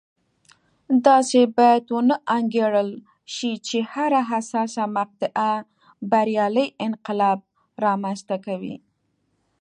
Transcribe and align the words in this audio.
داسې 1.07 1.39
باید 1.57 1.83
ونه 1.95 2.15
انګېرل 2.37 2.89
شي 3.35 3.51
چې 3.67 3.77
هره 3.93 4.21
حساسه 4.31 4.83
مقطعه 4.97 5.51
بریالی 6.11 6.65
انقلاب 6.87 7.39
رامنځته 7.85 8.35
کوي. 8.45 8.75